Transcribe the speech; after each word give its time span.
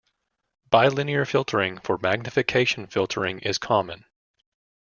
Bilinear 0.71 1.25
filtering 1.27 1.77
for 1.77 1.99
magnification 1.99 2.87
filtering 2.87 3.37
is 3.41 3.59
common. 3.59 4.05